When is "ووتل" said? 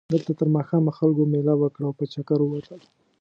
2.41-2.81